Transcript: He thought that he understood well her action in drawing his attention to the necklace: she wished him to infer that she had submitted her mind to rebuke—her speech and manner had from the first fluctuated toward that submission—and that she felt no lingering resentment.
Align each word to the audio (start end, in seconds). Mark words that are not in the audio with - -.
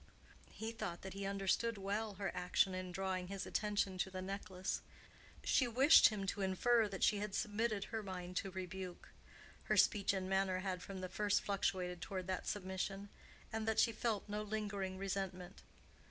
He 0.49 0.71
thought 0.71 1.03
that 1.03 1.13
he 1.13 1.27
understood 1.27 1.77
well 1.77 2.15
her 2.15 2.31
action 2.33 2.73
in 2.73 2.91
drawing 2.91 3.27
his 3.27 3.45
attention 3.45 3.99
to 3.99 4.09
the 4.09 4.19
necklace: 4.19 4.81
she 5.43 5.67
wished 5.67 6.09
him 6.09 6.25
to 6.25 6.41
infer 6.41 6.87
that 6.87 7.03
she 7.03 7.19
had 7.19 7.35
submitted 7.35 7.83
her 7.83 8.01
mind 8.01 8.35
to 8.37 8.49
rebuke—her 8.49 9.77
speech 9.77 10.11
and 10.11 10.27
manner 10.27 10.61
had 10.61 10.81
from 10.81 11.01
the 11.01 11.07
first 11.07 11.43
fluctuated 11.43 12.01
toward 12.01 12.25
that 12.25 12.47
submission—and 12.47 13.67
that 13.67 13.77
she 13.77 13.91
felt 13.91 14.27
no 14.27 14.41
lingering 14.41 14.97
resentment. 14.97 15.61